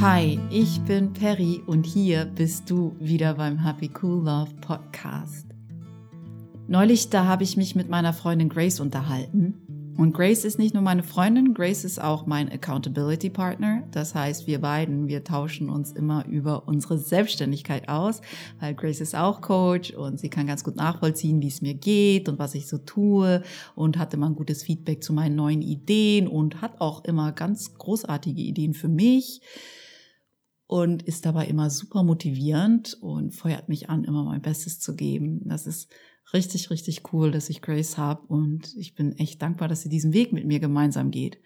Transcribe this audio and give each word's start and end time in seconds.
Hi, 0.00 0.40
ich 0.48 0.80
bin 0.80 1.12
Perry 1.12 1.62
und 1.66 1.84
hier 1.84 2.24
bist 2.24 2.70
du 2.70 2.96
wieder 2.98 3.34
beim 3.34 3.58
Happy 3.58 3.90
Cool 4.02 4.24
Love 4.24 4.50
Podcast. 4.62 5.46
Neulich, 6.68 7.10
da 7.10 7.26
habe 7.26 7.42
ich 7.42 7.58
mich 7.58 7.76
mit 7.76 7.90
meiner 7.90 8.14
Freundin 8.14 8.48
Grace 8.48 8.80
unterhalten. 8.80 9.92
Und 9.98 10.14
Grace 10.14 10.46
ist 10.46 10.58
nicht 10.58 10.72
nur 10.72 10.82
meine 10.82 11.02
Freundin, 11.02 11.52
Grace 11.52 11.84
ist 11.84 12.00
auch 12.00 12.24
mein 12.24 12.50
Accountability 12.50 13.28
Partner. 13.28 13.82
Das 13.90 14.14
heißt, 14.14 14.46
wir 14.46 14.62
beiden, 14.62 15.06
wir 15.06 15.22
tauschen 15.22 15.68
uns 15.68 15.92
immer 15.92 16.24
über 16.24 16.66
unsere 16.66 16.96
Selbstständigkeit 16.96 17.90
aus, 17.90 18.22
weil 18.58 18.72
Grace 18.72 19.02
ist 19.02 19.14
auch 19.14 19.42
Coach 19.42 19.90
und 19.90 20.18
sie 20.18 20.30
kann 20.30 20.46
ganz 20.46 20.64
gut 20.64 20.76
nachvollziehen, 20.76 21.42
wie 21.42 21.48
es 21.48 21.60
mir 21.60 21.74
geht 21.74 22.26
und 22.30 22.38
was 22.38 22.54
ich 22.54 22.68
so 22.68 22.78
tue 22.78 23.42
und 23.74 23.98
hat 23.98 24.14
immer 24.14 24.30
ein 24.30 24.34
gutes 24.34 24.62
Feedback 24.62 25.04
zu 25.04 25.12
meinen 25.12 25.36
neuen 25.36 25.60
Ideen 25.60 26.26
und 26.26 26.62
hat 26.62 26.80
auch 26.80 27.04
immer 27.04 27.32
ganz 27.32 27.74
großartige 27.74 28.40
Ideen 28.40 28.72
für 28.72 28.88
mich 28.88 29.42
und 30.70 31.02
ist 31.02 31.26
dabei 31.26 31.48
immer 31.48 31.68
super 31.68 32.04
motivierend 32.04 32.96
und 33.00 33.34
feuert 33.34 33.68
mich 33.68 33.90
an, 33.90 34.04
immer 34.04 34.22
mein 34.22 34.40
Bestes 34.40 34.78
zu 34.78 34.94
geben. 34.94 35.42
Das 35.46 35.66
ist 35.66 35.90
richtig, 36.32 36.70
richtig 36.70 37.12
cool, 37.12 37.32
dass 37.32 37.50
ich 37.50 37.60
Grace 37.60 37.98
habe 37.98 38.24
und 38.28 38.72
ich 38.76 38.94
bin 38.94 39.18
echt 39.18 39.42
dankbar, 39.42 39.66
dass 39.66 39.82
sie 39.82 39.88
diesen 39.88 40.12
Weg 40.12 40.32
mit 40.32 40.46
mir 40.46 40.60
gemeinsam 40.60 41.10
geht. 41.10 41.40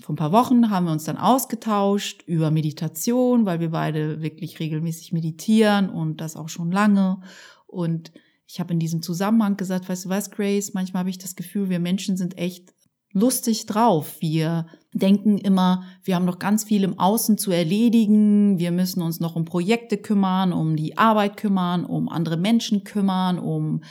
Vor 0.00 0.14
ein 0.14 0.16
paar 0.16 0.32
Wochen 0.32 0.70
haben 0.70 0.86
wir 0.86 0.92
uns 0.92 1.04
dann 1.04 1.18
ausgetauscht 1.18 2.22
über 2.26 2.50
Meditation, 2.50 3.44
weil 3.44 3.60
wir 3.60 3.72
beide 3.72 4.22
wirklich 4.22 4.58
regelmäßig 4.58 5.12
meditieren 5.12 5.90
und 5.90 6.22
das 6.22 6.34
auch 6.34 6.48
schon 6.48 6.72
lange. 6.72 7.20
Und 7.66 8.10
ich 8.46 8.58
habe 8.58 8.72
in 8.72 8.80
diesem 8.80 9.02
Zusammenhang 9.02 9.58
gesagt, 9.58 9.86
weißt 9.86 10.06
du 10.06 10.08
was, 10.08 10.30
Grace, 10.30 10.72
manchmal 10.72 11.00
habe 11.00 11.10
ich 11.10 11.18
das 11.18 11.36
Gefühl, 11.36 11.68
wir 11.68 11.78
Menschen 11.78 12.16
sind 12.16 12.38
echt 12.38 12.72
lustig 13.12 13.66
drauf. 13.66 14.16
Wir 14.20 14.66
denken 14.92 15.38
immer, 15.38 15.84
wir 16.02 16.14
haben 16.14 16.24
noch 16.24 16.38
ganz 16.38 16.64
viel 16.64 16.84
im 16.84 16.98
Außen 16.98 17.38
zu 17.38 17.50
erledigen. 17.50 18.58
Wir 18.58 18.70
müssen 18.70 19.02
uns 19.02 19.20
noch 19.20 19.36
um 19.36 19.44
Projekte 19.44 19.96
kümmern, 19.96 20.52
um 20.52 20.76
die 20.76 20.98
Arbeit 20.98 21.36
kümmern, 21.36 21.84
um 21.84 22.08
andere 22.08 22.36
Menschen 22.36 22.84
kümmern, 22.84 23.38
um 23.38 23.82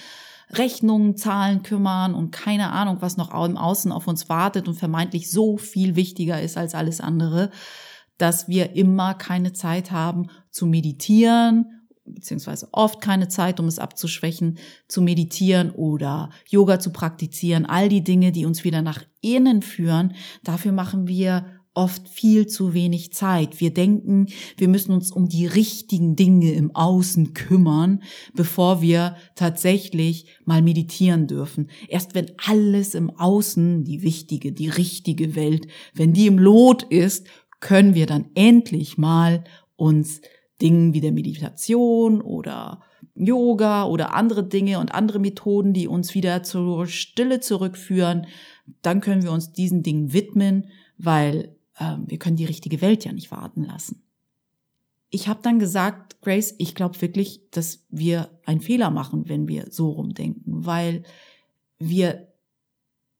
Rechnungen, 0.50 1.18
Zahlen 1.18 1.64
kümmern 1.64 2.14
und 2.14 2.32
keine 2.32 2.72
Ahnung, 2.72 2.98
was 3.02 3.18
noch 3.18 3.34
im 3.46 3.58
Außen 3.58 3.92
auf 3.92 4.08
uns 4.08 4.30
wartet 4.30 4.68
und 4.68 4.76
vermeintlich 4.76 5.30
so 5.30 5.58
viel 5.58 5.96
wichtiger 5.96 6.42
ist 6.42 6.58
als 6.58 6.74
alles 6.74 7.02
andere, 7.02 7.52
dass 8.18 8.48
wir 8.48 8.76
immer 8.76 9.14
keine 9.14 9.54
Zeit 9.54 9.92
haben 9.92 10.30
zu 10.50 10.66
meditieren 10.66 11.77
beziehungsweise 12.08 12.70
oft 12.72 13.02
keine 13.02 13.28
Zeit, 13.28 13.60
um 13.60 13.68
es 13.68 13.80
abzuschwächen, 13.80 14.58
zu 14.88 15.02
meditieren 15.02 15.72
oder 15.72 16.30
Yoga 16.48 16.80
zu 16.80 16.92
praktizieren. 16.92 17.66
All 17.66 17.90
die 17.90 18.04
Dinge, 18.04 18.32
die 18.32 18.46
uns 18.46 18.64
wieder 18.64 18.82
nach 18.82 19.04
innen 19.22 19.62
führen, 19.62 20.14
dafür 20.44 20.72
machen 20.72 21.08
wir 21.08 21.46
oft 21.78 22.10
viel 22.10 22.48
zu 22.48 22.74
wenig 22.74 23.14
Zeit. 23.14 23.62
Wir 23.62 23.72
denken, 23.72 24.28
wir 24.58 24.68
müssen 24.68 24.94
uns 24.94 25.12
um 25.12 25.30
die 25.30 25.46
richtigen 25.46 26.16
Dinge 26.16 26.52
im 26.54 26.76
Außen 26.76 27.36
kümmern, 27.36 28.02
bevor 28.34 28.82
wir 28.82 29.16
tatsächlich 29.36 30.26
mal 30.44 30.64
meditieren 30.64 31.28
dürfen. 31.28 31.70
Erst 31.88 32.16
wenn 32.16 32.32
alles 32.44 32.96
im 32.96 33.12
Außen, 33.12 33.84
die 33.84 34.02
wichtige, 34.02 34.54
die 34.54 34.70
richtige 34.70 35.36
Welt, 35.36 35.68
wenn 35.94 36.14
die 36.14 36.26
im 36.26 36.40
Lot 36.40 36.82
ist, 36.82 37.28
können 37.60 37.94
wir 37.94 38.08
dann 38.08 38.26
endlich 38.34 38.98
mal 38.98 39.44
uns 39.76 40.22
Dingen 40.62 40.94
wie 40.94 41.02
der 41.02 41.12
Meditation 41.12 42.22
oder 42.22 42.82
Yoga 43.16 43.86
oder 43.86 44.14
andere 44.14 44.44
Dinge 44.44 44.80
und 44.80 44.94
andere 44.94 45.20
Methoden, 45.20 45.74
die 45.74 45.88
uns 45.88 46.14
wieder 46.14 46.44
zur 46.44 46.88
Stille 46.88 47.40
zurückführen, 47.40 48.28
dann 48.82 49.02
können 49.02 49.24
wir 49.24 49.32
uns 49.32 49.52
diesen 49.52 49.84
Dingen 49.84 50.14
widmen, 50.14 50.68
weil 50.98 51.56
äh, 51.78 51.96
wir 52.06 52.20
können 52.20 52.38
die 52.38 52.46
richtige 52.46 52.82
Welt 52.82 53.06
ja 53.06 53.12
nicht 53.12 53.32
warten 53.32 53.64
lassen. 53.64 54.04
Ich 55.10 55.28
habe 55.28 55.40
dann 55.42 55.58
gesagt, 55.58 56.22
Grace, 56.22 56.54
ich 56.58 56.76
glaube 56.76 57.02
wirklich, 57.02 57.50
dass 57.52 57.86
wir 57.90 58.30
einen 58.46 58.62
Fehler 58.62 58.90
machen, 58.90 59.30
wenn 59.30 59.48
wir 59.48 59.68
so 59.70 59.90
rumdenken, 59.92 60.66
weil 60.66 61.04
wir 61.80 62.28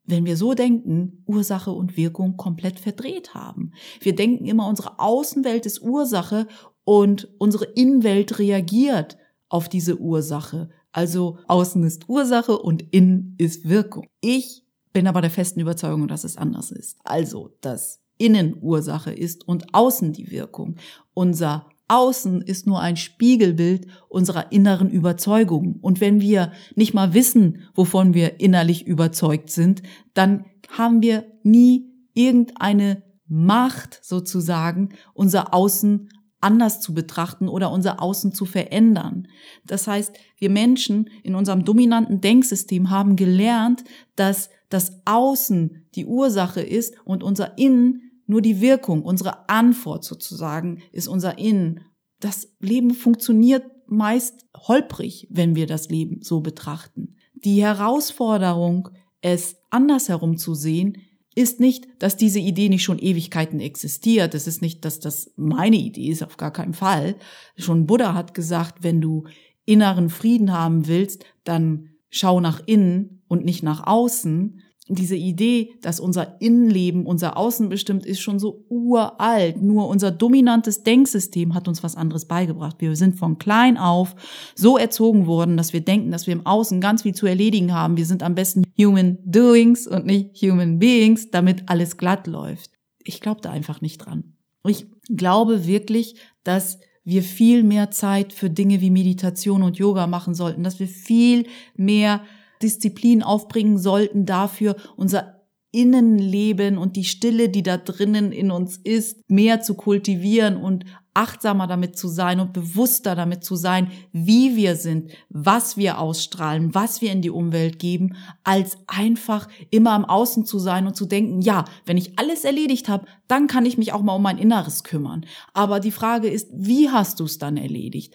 wenn 0.10 0.26
wir 0.26 0.38
so 0.38 0.54
denken, 0.54 1.22
Ursache 1.26 1.72
und 1.72 1.98
Wirkung 1.98 2.38
komplett 2.38 2.80
verdreht 2.80 3.34
haben. 3.34 3.74
Wir 4.00 4.16
denken 4.16 4.46
immer, 4.46 4.66
unsere 4.66 5.00
Außenwelt 5.00 5.66
ist 5.66 5.82
Ursache 5.82 6.48
und 6.88 7.28
unsere 7.38 7.66
Innenwelt 7.66 8.40
reagiert 8.40 9.18
auf 9.50 9.68
diese 9.68 10.00
Ursache. 10.00 10.70
Also 10.94 11.38
außen 11.50 11.84
ist 11.84 12.08
Ursache 12.08 12.58
und 12.58 12.82
innen 12.94 13.36
ist 13.38 13.68
Wirkung. 13.68 14.08
Ich 14.22 14.64
bin 14.94 15.06
aber 15.06 15.20
der 15.20 15.30
festen 15.30 15.60
Überzeugung, 15.60 16.08
dass 16.08 16.24
es 16.24 16.38
anders 16.38 16.72
ist. 16.72 16.98
Also, 17.04 17.52
dass 17.60 18.00
innen 18.18 18.56
Ursache 18.62 19.12
ist 19.12 19.46
und 19.46 19.74
außen 19.74 20.14
die 20.14 20.32
Wirkung. 20.32 20.78
Unser 21.14 21.68
Außen 21.90 22.42
ist 22.42 22.68
nur 22.68 22.80
ein 22.80 22.96
Spiegelbild 22.96 23.88
unserer 24.08 24.54
inneren 24.54 24.90
Überzeugung. 24.90 25.80
Und 25.82 26.00
wenn 26.00 26.22
wir 26.22 26.54
nicht 26.76 26.94
mal 26.94 27.14
wissen, 27.14 27.64
wovon 27.76 28.14
wir 28.14 28.40
innerlich 28.40 28.88
überzeugt 28.88 29.50
sind, 29.50 29.84
dann 30.14 30.46
haben 30.70 31.02
wir 31.02 31.26
nie 31.44 31.92
irgendeine 32.14 33.04
Macht 33.28 34.00
sozusagen, 34.04 34.92
unser 35.14 35.54
Außen 35.54 36.08
anders 36.40 36.80
zu 36.82 36.94
betrachten 36.94 37.48
oder 37.48 37.72
unser 37.72 38.02
Außen 38.02 38.34
zu 38.34 38.46
verändern. 38.46 39.28
Das 39.66 39.88
heißt, 39.88 40.16
wir 40.38 40.50
Menschen 40.50 41.10
in 41.24 41.36
unserem 41.36 41.66
dominanten 41.66 42.22
Denksystem 42.22 42.90
haben 42.90 43.16
gelernt, 43.16 43.84
dass 44.16 44.50
das 44.70 45.02
Außen 45.06 45.88
die 45.96 46.06
Ursache 46.06 46.62
ist 46.62 46.96
und 47.06 47.24
unser 47.24 47.58
Innen 47.58 48.08
nur 48.28 48.42
die 48.42 48.60
Wirkung, 48.60 49.04
unsere 49.04 49.50
Antwort 49.50 50.04
sozusagen 50.04 50.82
ist 50.92 51.08
unser 51.08 51.38
Innen. 51.38 51.86
Das 52.20 52.50
Leben 52.60 52.92
funktioniert 52.92 53.64
meist 53.88 54.46
holprig, 54.56 55.28
wenn 55.32 55.56
wir 55.56 55.66
das 55.66 55.90
Leben 55.90 56.22
so 56.22 56.42
betrachten. 56.42 57.16
Die 57.34 57.64
Herausforderung, 57.64 58.90
es 59.22 59.56
andersherum 59.70 60.38
zu 60.38 60.56
sehen, 60.56 60.98
ist 61.38 61.60
nicht, 61.60 61.88
dass 62.00 62.18
diese 62.18 62.40
Idee 62.40 62.68
nicht 62.68 62.84
schon 62.84 62.98
Ewigkeiten 62.98 63.60
existiert. 63.60 64.34
Es 64.34 64.48
ist 64.48 64.64
nicht, 64.64 64.84
dass 64.84 65.00
das 65.00 65.32
meine 65.36 65.76
Idee 65.76 66.08
ist, 66.08 66.24
auf 66.24 66.36
gar 66.36 66.52
keinen 66.52 66.74
Fall. 66.74 67.16
Schon 67.56 67.86
Buddha 67.86 68.16
hat 68.16 68.34
gesagt, 68.34 68.82
wenn 68.82 69.02
du 69.02 69.26
inneren 69.64 70.10
Frieden 70.10 70.52
haben 70.52 70.88
willst, 70.88 71.26
dann 71.44 71.90
schau 72.10 72.40
nach 72.40 72.64
innen 72.66 73.22
und 73.28 73.46
nicht 73.46 73.62
nach 73.62 73.86
außen 73.86 74.64
diese 74.90 75.16
Idee, 75.16 75.74
dass 75.82 76.00
unser 76.00 76.40
Innenleben 76.42 77.06
unser 77.06 77.38
Außen 77.38 77.70
bestimmt, 77.70 78.06
ist 78.06 78.22
schon 78.22 78.40
so 78.40 78.66
uralt. 78.70 79.62
Nur 79.62 79.88
unser 79.88 80.12
dominantes 80.12 80.84
Denksystem 80.84 81.54
hat 81.54 81.68
uns 81.68 81.84
was 81.84 81.96
anderes 81.96 82.26
beigebracht. 82.26 82.78
Wir 82.80 82.96
sind 82.96 83.16
von 83.16 83.38
klein 83.38 83.78
auf 83.78 84.16
so 84.56 84.78
erzogen 84.78 85.28
worden, 85.28 85.58
dass 85.58 85.74
wir 85.74 85.82
denken, 85.82 86.12
dass 86.12 86.28
wir 86.28 86.34
im 86.34 86.46
Außen 86.46 86.80
ganz 86.80 87.02
viel 87.04 87.14
zu 87.14 87.26
erledigen 87.26 87.74
haben. 87.74 87.98
Wir 87.98 88.06
sind 88.06 88.24
am 88.24 88.36
besten 88.36 88.64
Human 88.80 89.18
Doings 89.26 89.88
und 89.88 90.06
nicht 90.06 90.42
Human 90.42 90.80
Beings, 90.80 91.32
damit 91.32 91.70
alles 91.70 91.98
glatt 91.98 92.28
läuft. 92.28 92.72
Ich 93.04 93.20
glaube 93.22 93.42
da 93.42 93.52
einfach 93.52 93.82
nicht 93.82 93.98
dran. 93.98 94.36
Ich 94.66 94.86
glaube 95.10 95.66
wirklich, 95.66 96.16
dass 96.44 96.80
wir 97.04 97.24
viel 97.24 97.64
mehr 97.64 97.90
Zeit 97.90 98.34
für 98.34 98.50
Dinge 98.50 98.82
wie 98.82 98.90
Meditation 98.90 99.64
und 99.64 99.78
Yoga 99.78 100.08
machen 100.08 100.36
sollten, 100.36 100.64
dass 100.64 100.82
wir 100.82 100.90
viel 100.90 101.46
mehr 101.78 102.22
Disziplin 102.62 103.24
aufbringen 103.24 103.78
sollten 103.78 104.26
dafür, 104.26 104.76
unser 104.96 105.38
Innenleben 105.72 106.78
und 106.78 106.96
die 106.96 107.04
Stille, 107.04 107.50
die 107.50 107.62
da 107.62 107.78
drinnen 107.78 108.32
in 108.32 108.52
uns 108.52 108.78
ist, 108.78 109.30
mehr 109.30 109.62
zu 109.62 109.76
kultivieren 109.76 110.58
und 110.58 110.86
achtsamer 111.14 111.66
damit 111.66 111.98
zu 111.98 112.08
sein 112.08 112.40
und 112.40 112.54
bewusster 112.54 113.16
damit 113.16 113.44
zu 113.44 113.56
sein, 113.56 113.92
wie 114.12 114.56
wir 114.56 114.76
sind, 114.76 115.12
was 115.30 115.76
wir 115.76 116.00
ausstrahlen, 116.00 116.76
was 116.76 117.02
wir 117.02 117.12
in 117.12 117.24
die 117.24 117.32
Umwelt 117.32 117.80
geben, 117.80 118.16
als 118.44 118.78
einfach 118.86 119.50
immer 119.72 119.92
am 119.92 120.06
Außen 120.06 120.46
zu 120.46 120.60
sein 120.60 120.86
und 120.86 120.96
zu 120.96 121.06
denken, 121.06 121.42
ja, 121.42 121.66
wenn 121.86 121.98
ich 121.98 122.18
alles 122.20 122.46
erledigt 122.46 122.88
habe, 122.88 123.08
dann 123.28 123.48
kann 123.48 123.66
ich 123.66 123.80
mich 123.80 123.94
auch 123.94 124.04
mal 124.04 124.14
um 124.14 124.22
mein 124.22 124.38
Inneres 124.38 124.84
kümmern. 124.84 125.26
Aber 125.54 125.80
die 125.80 125.92
Frage 125.92 126.30
ist, 126.30 126.50
wie 126.54 126.90
hast 126.90 127.20
du 127.20 127.26
es 127.26 127.40
dann 127.40 127.58
erledigt? 127.58 128.14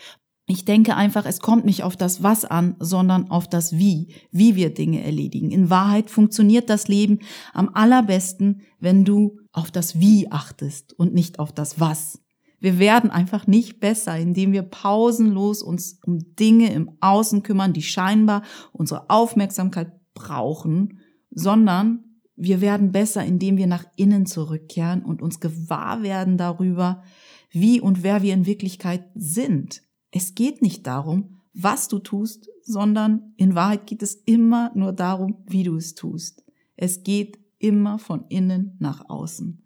Ich 0.52 0.66
denke 0.66 0.96
einfach, 0.96 1.24
es 1.24 1.40
kommt 1.40 1.64
nicht 1.64 1.82
auf 1.82 1.96
das 1.96 2.22
Was 2.22 2.44
an, 2.44 2.76
sondern 2.78 3.30
auf 3.30 3.48
das 3.48 3.78
Wie, 3.78 4.14
wie 4.32 4.54
wir 4.54 4.74
Dinge 4.74 5.02
erledigen. 5.02 5.50
In 5.50 5.70
Wahrheit 5.70 6.10
funktioniert 6.10 6.68
das 6.68 6.88
Leben 6.88 7.20
am 7.54 7.70
allerbesten, 7.72 8.60
wenn 8.78 9.06
du 9.06 9.38
auf 9.52 9.70
das 9.70 9.98
Wie 9.98 10.30
achtest 10.30 10.92
und 10.92 11.14
nicht 11.14 11.38
auf 11.38 11.52
das 11.52 11.80
Was. 11.80 12.20
Wir 12.60 12.78
werden 12.78 13.10
einfach 13.10 13.46
nicht 13.46 13.80
besser, 13.80 14.18
indem 14.18 14.52
wir 14.52 14.60
pausenlos 14.60 15.62
uns 15.62 15.98
um 16.04 16.18
Dinge 16.34 16.70
im 16.70 16.98
Außen 17.00 17.42
kümmern, 17.42 17.72
die 17.72 17.80
scheinbar 17.80 18.42
unsere 18.72 19.08
Aufmerksamkeit 19.08 19.90
brauchen, 20.12 20.98
sondern 21.30 22.04
wir 22.36 22.60
werden 22.60 22.92
besser, 22.92 23.24
indem 23.24 23.56
wir 23.56 23.66
nach 23.66 23.86
innen 23.96 24.26
zurückkehren 24.26 25.02
und 25.02 25.22
uns 25.22 25.40
gewahr 25.40 26.02
werden 26.02 26.36
darüber, 26.36 27.02
wie 27.50 27.80
und 27.80 28.02
wer 28.02 28.20
wir 28.20 28.34
in 28.34 28.44
Wirklichkeit 28.44 29.06
sind. 29.14 29.80
Es 30.12 30.34
geht 30.34 30.62
nicht 30.62 30.86
darum, 30.86 31.40
was 31.54 31.88
du 31.88 31.98
tust, 31.98 32.48
sondern 32.62 33.32
in 33.36 33.54
Wahrheit 33.54 33.86
geht 33.86 34.02
es 34.02 34.14
immer 34.14 34.70
nur 34.74 34.92
darum, 34.92 35.42
wie 35.46 35.64
du 35.64 35.76
es 35.76 35.94
tust. 35.94 36.44
Es 36.76 37.02
geht 37.02 37.38
immer 37.58 37.98
von 37.98 38.26
innen 38.28 38.76
nach 38.78 39.08
außen. 39.08 39.64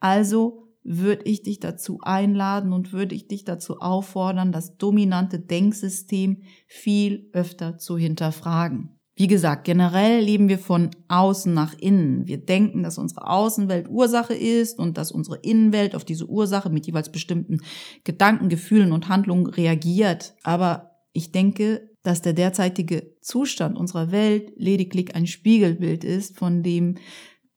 Also 0.00 0.68
würde 0.82 1.24
ich 1.26 1.42
dich 1.42 1.60
dazu 1.60 2.00
einladen 2.02 2.72
und 2.72 2.92
würde 2.92 3.14
ich 3.14 3.28
dich 3.28 3.44
dazu 3.44 3.80
auffordern, 3.80 4.50
das 4.50 4.76
dominante 4.78 5.38
Denksystem 5.38 6.42
viel 6.66 7.28
öfter 7.32 7.78
zu 7.78 7.96
hinterfragen. 7.96 8.98
Wie 9.22 9.28
gesagt, 9.28 9.62
generell 9.62 10.20
leben 10.20 10.48
wir 10.48 10.58
von 10.58 10.90
außen 11.06 11.54
nach 11.54 11.74
innen. 11.78 12.26
Wir 12.26 12.38
denken, 12.38 12.82
dass 12.82 12.98
unsere 12.98 13.28
Außenwelt 13.28 13.88
Ursache 13.88 14.34
ist 14.34 14.80
und 14.80 14.98
dass 14.98 15.12
unsere 15.12 15.36
Innenwelt 15.36 15.94
auf 15.94 16.04
diese 16.04 16.26
Ursache 16.26 16.70
mit 16.70 16.88
jeweils 16.88 17.12
bestimmten 17.12 17.60
Gedanken, 18.02 18.48
Gefühlen 18.48 18.90
und 18.90 19.08
Handlungen 19.08 19.46
reagiert. 19.46 20.34
Aber 20.42 20.96
ich 21.12 21.30
denke, 21.30 21.88
dass 22.02 22.20
der 22.22 22.32
derzeitige 22.32 23.12
Zustand 23.20 23.78
unserer 23.78 24.10
Welt 24.10 24.54
lediglich 24.56 25.14
ein 25.14 25.28
Spiegelbild 25.28 26.02
ist 26.02 26.36
von 26.36 26.64
dem 26.64 26.96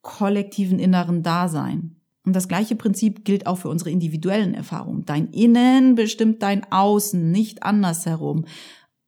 kollektiven 0.04 0.78
inneren 0.78 1.24
Dasein. 1.24 1.96
Und 2.28 2.36
das 2.36 2.48
gleiche 2.48 2.76
Prinzip 2.76 3.26
gilt 3.26 3.48
auch 3.48 3.58
für 3.58 3.70
unsere 3.70 3.90
individuellen 3.90 4.54
Erfahrungen. 4.54 5.06
Dein 5.06 5.30
Innen 5.32 5.96
bestimmt 5.96 6.44
dein 6.44 6.72
Außen, 6.72 7.32
nicht 7.32 7.64
andersherum. 7.64 8.46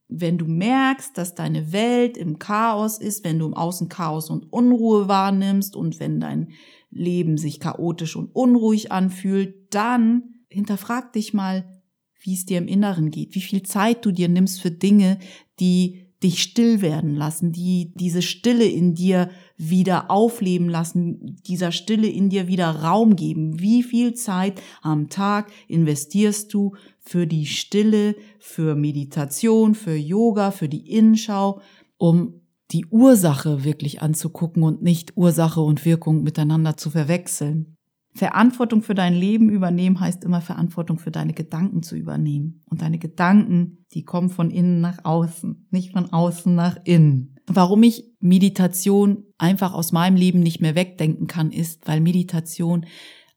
Wenn 0.09 0.37
du 0.37 0.45
merkst, 0.45 1.17
dass 1.17 1.35
deine 1.35 1.71
Welt 1.71 2.17
im 2.17 2.39
Chaos 2.39 2.97
ist, 2.97 3.25
wenn 3.25 3.39
du 3.39 3.45
im 3.47 3.53
Außen 3.53 3.89
Chaos 3.89 4.29
und 4.29 4.51
Unruhe 4.51 5.07
wahrnimmst 5.07 5.75
und 5.75 5.99
wenn 5.99 6.19
dein 6.19 6.49
Leben 6.89 7.37
sich 7.37 7.59
chaotisch 7.59 8.15
und 8.15 8.33
unruhig 8.33 8.91
anfühlt, 8.91 9.73
dann 9.73 10.23
hinterfrag 10.49 11.11
dich 11.13 11.33
mal, 11.33 11.81
wie 12.21 12.33
es 12.33 12.45
dir 12.45 12.57
im 12.57 12.67
Inneren 12.67 13.11
geht, 13.11 13.35
wie 13.35 13.41
viel 13.41 13.63
Zeit 13.63 14.05
du 14.05 14.11
dir 14.11 14.29
nimmst 14.29 14.61
für 14.61 14.71
Dinge, 14.71 15.19
die 15.59 16.07
dich 16.23 16.41
still 16.41 16.81
werden 16.81 17.15
lassen, 17.15 17.51
die 17.51 17.93
diese 17.93 18.23
Stille 18.23 18.65
in 18.65 18.95
dir 18.95 19.29
wieder 19.55 20.09
aufleben 20.09 20.67
lassen, 20.67 21.37
dieser 21.47 21.71
Stille 21.71 22.07
in 22.07 22.29
dir 22.29 22.47
wieder 22.47 22.69
Raum 22.69 23.15
geben. 23.15 23.59
Wie 23.59 23.83
viel 23.83 24.15
Zeit 24.15 24.59
am 24.81 25.09
Tag 25.09 25.51
investierst 25.67 26.51
du 26.53 26.75
für 27.07 27.25
die 27.25 27.45
Stille, 27.45 28.15
für 28.39 28.75
Meditation, 28.75 29.75
für 29.75 29.95
Yoga, 29.95 30.51
für 30.51 30.67
die 30.67 30.91
Innenschau, 30.91 31.61
um 31.97 32.41
die 32.71 32.85
Ursache 32.87 33.63
wirklich 33.63 34.01
anzugucken 34.01 34.63
und 34.63 34.81
nicht 34.81 35.15
Ursache 35.15 35.61
und 35.61 35.85
Wirkung 35.85 36.23
miteinander 36.23 36.75
zu 36.75 36.89
verwechseln. 36.89 37.77
Verantwortung 38.13 38.81
für 38.81 38.95
dein 38.95 39.13
Leben 39.13 39.49
übernehmen 39.49 39.99
heißt 39.99 40.23
immer 40.23 40.41
Verantwortung 40.41 40.97
für 40.97 41.11
deine 41.11 41.33
Gedanken 41.33 41.83
zu 41.83 41.95
übernehmen. 41.95 42.63
Und 42.65 42.81
deine 42.81 42.97
Gedanken, 42.97 43.85
die 43.93 44.03
kommen 44.03 44.29
von 44.29 44.49
innen 44.49 44.81
nach 44.81 45.05
außen, 45.05 45.67
nicht 45.69 45.91
von 45.91 46.11
außen 46.11 46.53
nach 46.53 46.77
innen. 46.83 47.35
Warum 47.45 47.83
ich 47.83 48.03
Meditation 48.19 49.23
einfach 49.37 49.73
aus 49.73 49.91
meinem 49.91 50.17
Leben 50.17 50.39
nicht 50.39 50.59
mehr 50.59 50.75
wegdenken 50.75 51.27
kann, 51.27 51.51
ist, 51.51 51.87
weil 51.87 52.01
Meditation 52.01 52.85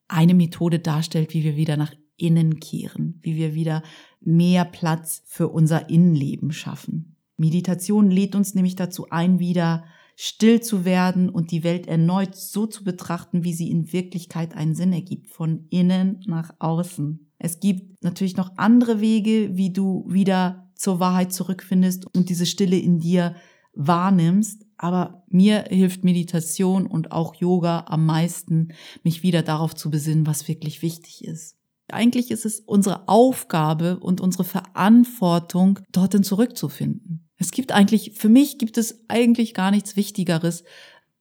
eine 0.08 0.34
Methode 0.34 0.80
darstellt, 0.80 1.34
wie 1.34 1.44
wir 1.44 1.56
wieder 1.56 1.76
nach 1.76 1.92
innen 2.20 2.60
kehren, 2.60 3.18
wie 3.22 3.36
wir 3.36 3.54
wieder 3.54 3.82
mehr 4.20 4.64
Platz 4.64 5.22
für 5.26 5.48
unser 5.48 5.88
Innenleben 5.88 6.52
schaffen. 6.52 7.16
Meditation 7.36 8.10
lädt 8.10 8.34
uns 8.34 8.54
nämlich 8.54 8.76
dazu 8.76 9.08
ein, 9.10 9.38
wieder 9.38 9.84
still 10.14 10.60
zu 10.60 10.84
werden 10.84 11.30
und 11.30 11.50
die 11.50 11.64
Welt 11.64 11.86
erneut 11.86 12.36
so 12.36 12.66
zu 12.66 12.84
betrachten, 12.84 13.42
wie 13.42 13.54
sie 13.54 13.70
in 13.70 13.90
Wirklichkeit 13.92 14.54
einen 14.54 14.74
Sinn 14.74 14.92
ergibt, 14.92 15.28
von 15.28 15.64
innen 15.70 16.20
nach 16.26 16.54
außen. 16.58 17.30
Es 17.38 17.58
gibt 17.58 18.04
natürlich 18.04 18.36
noch 18.36 18.50
andere 18.58 19.00
Wege, 19.00 19.56
wie 19.56 19.72
du 19.72 20.04
wieder 20.06 20.70
zur 20.74 21.00
Wahrheit 21.00 21.32
zurückfindest 21.32 22.04
und 22.14 22.28
diese 22.28 22.44
Stille 22.44 22.76
in 22.78 22.98
dir 22.98 23.34
wahrnimmst. 23.72 24.66
Aber 24.76 25.24
mir 25.28 25.64
hilft 25.68 26.04
Meditation 26.04 26.86
und 26.86 27.12
auch 27.12 27.34
Yoga 27.34 27.84
am 27.86 28.04
meisten, 28.04 28.72
mich 29.02 29.22
wieder 29.22 29.42
darauf 29.42 29.74
zu 29.74 29.90
besinnen, 29.90 30.26
was 30.26 30.48
wirklich 30.48 30.82
wichtig 30.82 31.24
ist. 31.24 31.59
Eigentlich 31.92 32.30
ist 32.30 32.46
es 32.46 32.60
unsere 32.60 33.08
Aufgabe 33.08 33.98
und 33.98 34.20
unsere 34.20 34.44
Verantwortung, 34.44 35.80
dorthin 35.92 36.22
zurückzufinden. 36.22 37.28
Es 37.36 37.50
gibt 37.50 37.72
eigentlich, 37.72 38.12
für 38.14 38.28
mich 38.28 38.58
gibt 38.58 38.78
es 38.78 39.04
eigentlich 39.08 39.54
gar 39.54 39.70
nichts 39.70 39.96
Wichtigeres, 39.96 40.64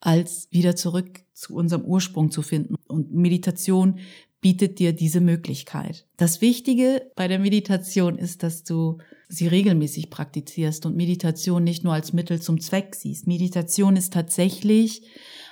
als 0.01 0.47
wieder 0.51 0.75
zurück 0.75 1.21
zu 1.33 1.55
unserem 1.55 1.83
Ursprung 1.83 2.31
zu 2.31 2.41
finden. 2.41 2.75
Und 2.87 3.13
Meditation 3.13 3.99
bietet 4.41 4.79
dir 4.79 4.93
diese 4.93 5.19
Möglichkeit. 5.21 6.07
Das 6.17 6.41
Wichtige 6.41 7.11
bei 7.15 7.27
der 7.27 7.39
Meditation 7.39 8.17
ist, 8.17 8.43
dass 8.43 8.63
du 8.63 8.99
sie 9.27 9.47
regelmäßig 9.47 10.09
praktizierst 10.09 10.85
und 10.85 10.95
Meditation 10.95 11.63
nicht 11.63 11.83
nur 11.83 11.93
als 11.93 12.13
Mittel 12.13 12.41
zum 12.41 12.59
Zweck 12.59 12.95
siehst. 12.95 13.27
Meditation 13.27 13.95
ist 13.95 14.13
tatsächlich 14.13 15.03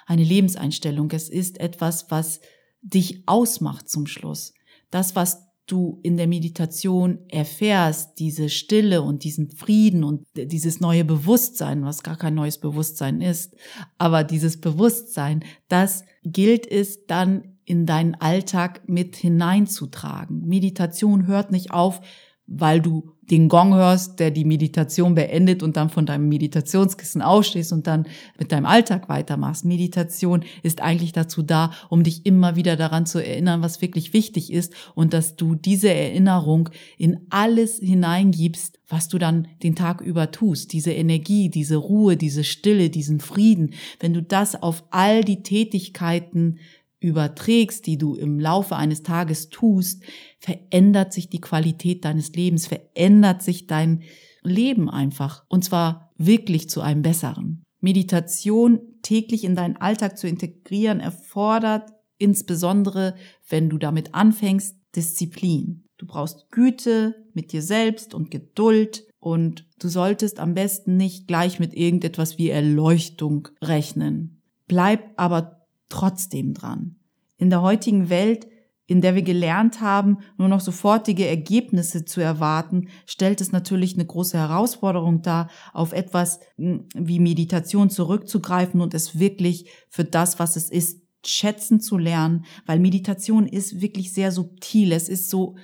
eine 0.06 0.24
Lebenseinstellung. 0.24 1.12
Es 1.12 1.30
ist 1.30 1.60
etwas, 1.60 2.10
was 2.10 2.40
dich 2.82 3.24
ausmacht 3.26 3.90
zum 3.90 4.08
Schluss. 4.08 4.54
Das, 4.90 5.16
was 5.16 5.48
du 5.68 6.00
in 6.02 6.16
der 6.18 6.28
Meditation 6.28 7.20
erfährst, 7.28 8.20
diese 8.20 8.50
Stille 8.50 9.02
und 9.02 9.24
diesen 9.24 9.50
Frieden 9.50 10.04
und 10.04 10.26
dieses 10.36 10.80
neue 10.80 11.04
Bewusstsein, 11.04 11.84
was 11.84 12.04
gar 12.04 12.16
kein 12.16 12.36
neues 12.36 12.58
Bewusstsein 12.58 13.22
ist, 13.22 13.54
aber 13.98 14.24
dieses 14.24 14.62
Bewusstsein, 14.62 15.44
das 15.68 16.06
gilt 16.24 16.66
es 16.66 17.06
dann 17.06 17.58
in 17.66 17.86
deinen 17.86 18.16
Alltag 18.16 18.88
mit 18.88 19.18
hineinzutragen. 19.18 20.48
Meditation 20.48 21.28
hört 21.28 21.52
nicht 21.52 21.72
auf, 21.72 22.00
weil 22.48 22.82
du 22.82 23.12
den 23.30 23.50
Gong 23.50 23.74
hörst, 23.74 24.20
der 24.20 24.32
die 24.32 24.46
Meditation 24.46 25.14
beendet 25.14 25.62
und 25.62 25.76
dann 25.76 25.90
von 25.90 26.06
deinem 26.06 26.30
Meditationskissen 26.30 27.22
ausstehst 27.22 27.74
und 27.74 27.86
dann 27.86 28.08
mit 28.40 28.52
deinem 28.52 28.66
Alltag 28.66 29.10
weitermachst. 29.10 29.66
Meditation 29.66 30.44
ist 30.64 30.82
eigentlich 30.82 31.12
dazu 31.12 31.42
da, 31.42 31.72
um 31.90 32.04
dich 32.04 32.26
immer 32.26 32.56
wieder 32.56 32.78
daran 32.78 33.06
zu 33.06 33.20
erinnern, 33.20 33.62
was 33.62 33.82
wirklich 33.82 34.14
wichtig 34.14 34.52
ist 34.52 34.74
und 34.96 35.14
dass 35.14 35.36
du 35.36 35.56
diese 35.56 35.94
Erinnerung 35.94 36.70
in 36.98 37.20
alles 37.30 37.80
hineingibst, 37.80 38.80
was 38.88 39.10
du 39.10 39.18
dann 39.18 39.50
den 39.62 39.76
Tag 39.76 40.00
über 40.00 40.32
tust. 40.32 40.72
Diese 40.72 40.94
Energie, 40.94 41.50
diese 41.50 41.76
Ruhe, 41.76 42.16
diese 42.16 42.46
Stille, 42.46 42.90
diesen 42.90 43.20
Frieden. 43.20 43.74
Wenn 44.00 44.14
du 44.14 44.24
das 44.24 44.62
auf 44.62 44.86
all 44.92 45.26
die 45.26 45.44
Tätigkeiten 45.44 46.60
überträgst, 47.00 47.86
die 47.86 47.98
du 47.98 48.16
im 48.16 48.40
Laufe 48.40 48.76
eines 48.76 49.04
Tages 49.04 49.50
tust, 49.50 50.04
verändert 50.40 51.14
sich 51.14 51.30
die 51.30 51.42
Qualität 51.42 52.06
deines 52.06 52.32
Lebens, 52.34 52.68
verändert 52.68 53.42
sich 53.42 53.68
dein 53.68 54.04
Leben 54.44 54.90
einfach. 54.90 55.44
Und 55.48 55.64
zwar 55.64 56.12
wirklich 56.18 56.70
zu 56.70 56.82
einem 56.82 57.02
besseren. 57.02 57.64
Meditation 57.80 58.80
täglich 59.04 59.44
in 59.44 59.56
deinen 59.56 59.78
Alltag 59.78 60.18
zu 60.18 60.28
integrieren 60.28 61.00
erfordert 61.00 61.92
insbesondere, 62.18 63.16
wenn 63.48 63.70
du 63.70 63.78
damit 63.78 64.16
anfängst, 64.16 64.76
Disziplin. 64.96 65.86
Du 65.98 66.08
brauchst 66.08 66.50
Güte 66.52 67.16
mit 67.34 67.52
dir 67.52 67.62
selbst 67.62 68.14
und 68.14 68.32
Geduld 68.32 69.08
und 69.20 69.66
du 69.80 69.88
solltest 69.88 70.40
am 70.40 70.54
besten 70.54 70.98
nicht 70.98 71.28
gleich 71.28 71.60
mit 71.60 71.74
irgendetwas 71.74 72.38
wie 72.38 72.50
Erleuchtung 72.50 73.50
rechnen. 73.62 74.42
Bleib 74.68 75.12
aber 75.16 75.57
trotzdem 75.90 76.54
dran. 76.54 76.96
In 77.38 77.50
der 77.50 77.62
heutigen 77.62 78.10
Welt, 78.10 78.48
in 78.88 79.02
der 79.02 79.16
wir 79.16 79.22
gelernt 79.22 79.82
haben, 79.82 80.20
nur 80.38 80.48
noch 80.48 80.62
sofortige 80.62 81.28
Ergebnisse 81.28 82.06
zu 82.06 82.22
erwarten, 82.22 82.88
stellt 83.06 83.42
es 83.42 83.52
natürlich 83.52 83.96
eine 83.96 84.06
große 84.06 84.38
Herausforderung 84.38 85.22
dar, 85.22 85.50
auf 85.74 85.92
etwas 85.92 86.40
hm, 86.56 86.86
wie 86.96 87.20
Meditation 87.20 87.90
zurückzugreifen 87.90 88.80
und 88.80 88.94
es 88.94 89.20
wirklich 89.20 89.70
für 89.90 90.06
das, 90.06 90.40
was 90.40 90.56
es 90.56 90.70
ist, 90.70 91.02
schätzen 91.26 91.82
zu 91.82 91.98
lernen, 91.98 92.46
weil 92.66 92.80
Meditation 92.80 93.46
ist 93.46 93.82
wirklich 93.82 94.14
sehr 94.14 94.32
subtil. 94.32 94.94
Es 94.94 95.10
ist 95.10 95.30
so, 95.30 95.56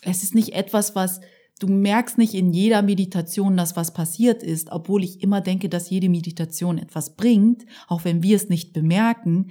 es 0.00 0.22
ist 0.22 0.34
nicht 0.34 0.54
etwas, 0.54 0.94
was 0.94 1.20
Du 1.58 1.68
merkst 1.68 2.18
nicht 2.18 2.34
in 2.34 2.52
jeder 2.52 2.82
Meditation, 2.82 3.56
dass 3.56 3.76
was 3.76 3.94
passiert 3.94 4.42
ist, 4.42 4.70
obwohl 4.72 5.04
ich 5.04 5.22
immer 5.22 5.40
denke, 5.40 5.68
dass 5.68 5.90
jede 5.90 6.08
Meditation 6.08 6.78
etwas 6.78 7.14
bringt, 7.14 7.64
auch 7.86 8.04
wenn 8.04 8.22
wir 8.22 8.36
es 8.36 8.48
nicht 8.48 8.72
bemerken. 8.72 9.50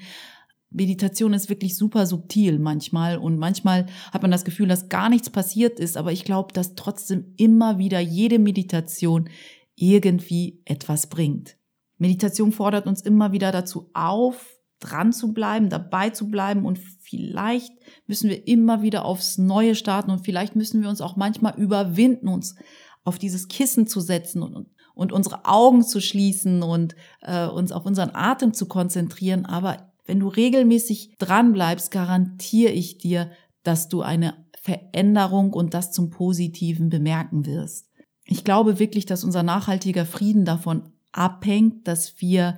Meditation 0.70 1.34
ist 1.34 1.50
wirklich 1.50 1.78
super 1.78 2.06
subtil 2.06 2.60
manchmal 2.60 3.18
und 3.18 3.38
manchmal 3.38 3.88
hat 4.12 4.22
man 4.22 4.32
das 4.32 4.46
Gefühl, 4.46 4.68
dass 4.68 4.90
gar 4.90 5.10
nichts 5.10 5.30
passiert 5.30 5.80
ist, 5.80 5.98
aber 5.98 6.12
ich 6.12 6.24
glaube, 6.24 6.54
dass 6.54 6.76
trotzdem 6.76 7.34
immer 7.38 7.78
wieder 7.78 8.00
jede 8.00 8.40
Meditation 8.40 9.30
irgendwie 9.76 10.62
etwas 10.66 11.08
bringt. 11.08 11.58
Meditation 11.98 12.52
fordert 12.52 12.88
uns 12.88 13.02
immer 13.02 13.32
wieder 13.32 13.52
dazu 13.52 13.90
auf, 13.94 14.61
dran 14.82 15.14
zu 15.14 15.32
bleiben, 15.32 15.70
dabei 15.70 16.10
zu 16.10 16.28
bleiben 16.28 16.66
und 16.66 16.80
vielleicht 17.00 17.72
müssen 18.08 18.30
wir 18.30 18.48
immer 18.48 18.82
wieder 18.82 19.06
aufs 19.06 19.38
Neue 19.38 19.76
starten 19.76 20.12
und 20.12 20.26
vielleicht 20.26 20.56
müssen 20.56 20.82
wir 20.82 20.90
uns 20.90 21.00
auch 21.00 21.16
manchmal 21.16 21.56
überwinden, 21.58 22.28
uns 22.28 22.56
auf 23.04 23.18
dieses 23.18 23.48
Kissen 23.48 23.88
zu 23.88 24.02
setzen 24.02 24.44
und, 24.44 24.68
und 24.94 25.12
unsere 25.12 25.46
Augen 25.46 25.84
zu 25.84 26.02
schließen 26.02 26.64
und 26.64 26.96
äh, 27.22 27.48
uns 27.48 27.72
auf 27.72 27.86
unseren 27.86 28.12
Atem 28.14 28.54
zu 28.54 28.68
konzentrieren. 28.68 29.46
Aber 29.46 29.92
wenn 30.06 30.20
du 30.20 30.28
regelmäßig 30.28 31.16
dran 31.18 31.54
bleibst, 31.54 31.92
garantiere 31.92 32.72
ich 32.72 32.98
dir, 32.98 33.32
dass 33.64 33.88
du 33.88 34.02
eine 34.02 34.46
Veränderung 34.62 35.54
und 35.54 35.74
das 35.74 35.92
zum 35.92 36.10
Positiven 36.10 36.90
bemerken 36.90 37.46
wirst. 37.46 37.88
Ich 38.26 38.44
glaube 38.44 38.80
wirklich, 38.80 39.06
dass 39.06 39.24
unser 39.24 39.44
nachhaltiger 39.44 40.06
Frieden 40.06 40.46
davon 40.46 40.92
abhängt, 41.12 41.88
dass 41.88 42.22
wir 42.22 42.58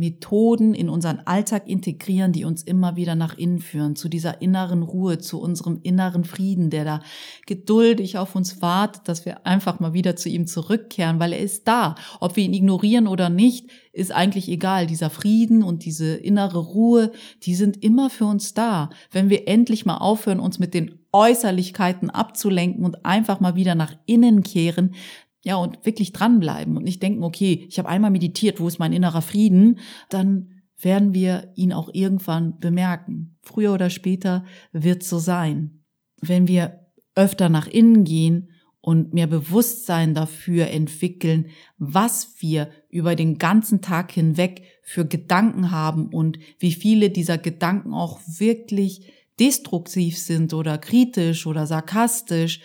Methoden 0.00 0.74
in 0.74 0.88
unseren 0.88 1.20
Alltag 1.20 1.68
integrieren, 1.68 2.32
die 2.32 2.44
uns 2.44 2.62
immer 2.62 2.96
wieder 2.96 3.14
nach 3.14 3.38
innen 3.38 3.60
führen, 3.60 3.94
zu 3.94 4.08
dieser 4.08 4.42
inneren 4.42 4.82
Ruhe, 4.82 5.18
zu 5.18 5.40
unserem 5.40 5.78
inneren 5.82 6.24
Frieden, 6.24 6.70
der 6.70 6.84
da 6.84 7.00
geduldig 7.46 8.18
auf 8.18 8.34
uns 8.34 8.60
wartet, 8.60 9.02
dass 9.06 9.24
wir 9.24 9.46
einfach 9.46 9.78
mal 9.78 9.92
wieder 9.92 10.16
zu 10.16 10.28
ihm 10.28 10.46
zurückkehren, 10.46 11.20
weil 11.20 11.32
er 11.32 11.40
ist 11.40 11.68
da. 11.68 11.94
Ob 12.18 12.34
wir 12.34 12.44
ihn 12.44 12.54
ignorieren 12.54 13.06
oder 13.06 13.28
nicht, 13.28 13.70
ist 13.92 14.12
eigentlich 14.12 14.48
egal. 14.48 14.86
Dieser 14.86 15.10
Frieden 15.10 15.62
und 15.62 15.84
diese 15.84 16.16
innere 16.16 16.58
Ruhe, 16.58 17.12
die 17.42 17.54
sind 17.54 17.82
immer 17.82 18.10
für 18.10 18.24
uns 18.24 18.54
da. 18.54 18.90
Wenn 19.12 19.30
wir 19.30 19.46
endlich 19.46 19.86
mal 19.86 19.98
aufhören, 19.98 20.40
uns 20.40 20.58
mit 20.58 20.74
den 20.74 20.98
Äußerlichkeiten 21.12 22.10
abzulenken 22.10 22.84
und 22.84 23.04
einfach 23.04 23.40
mal 23.40 23.54
wieder 23.54 23.74
nach 23.74 23.94
innen 24.06 24.42
kehren, 24.42 24.94
ja, 25.42 25.56
und 25.56 25.84
wirklich 25.86 26.12
dranbleiben 26.12 26.76
und 26.76 26.84
nicht 26.84 27.02
denken, 27.02 27.22
okay, 27.22 27.66
ich 27.68 27.78
habe 27.78 27.88
einmal 27.88 28.10
meditiert, 28.10 28.60
wo 28.60 28.68
ist 28.68 28.78
mein 28.78 28.92
innerer 28.92 29.22
Frieden, 29.22 29.78
dann 30.10 30.60
werden 30.78 31.14
wir 31.14 31.52
ihn 31.54 31.72
auch 31.72 31.90
irgendwann 31.92 32.58
bemerken. 32.58 33.36
Früher 33.42 33.72
oder 33.72 33.90
später 33.90 34.44
wird 34.72 35.02
so 35.02 35.18
sein. 35.18 35.84
Wenn 36.20 36.48
wir 36.48 36.86
öfter 37.14 37.48
nach 37.48 37.66
innen 37.66 38.04
gehen 38.04 38.50
und 38.80 39.12
mehr 39.12 39.26
Bewusstsein 39.26 40.14
dafür 40.14 40.68
entwickeln, 40.68 41.50
was 41.78 42.36
wir 42.38 42.70
über 42.88 43.14
den 43.14 43.38
ganzen 43.38 43.82
Tag 43.82 44.12
hinweg 44.12 44.62
für 44.82 45.06
Gedanken 45.06 45.70
haben 45.70 46.08
und 46.08 46.38
wie 46.58 46.72
viele 46.72 47.10
dieser 47.10 47.36
Gedanken 47.38 47.92
auch 47.92 48.20
wirklich 48.26 49.12
destruktiv 49.38 50.18
sind 50.18 50.54
oder 50.54 50.78
kritisch 50.78 51.46
oder 51.46 51.66
sarkastisch, 51.66 52.60